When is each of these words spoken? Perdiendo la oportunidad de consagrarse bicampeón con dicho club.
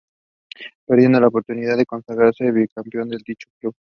Perdiendo 0.87 1.19
la 1.19 1.27
oportunidad 1.27 1.77
de 1.77 1.85
consagrarse 1.85 2.49
bicampeón 2.51 3.09
con 3.11 3.19
dicho 3.19 3.49
club. 3.59 3.75